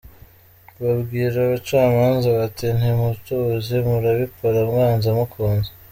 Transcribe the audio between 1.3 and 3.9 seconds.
abacamanza bati: nti mutuzi,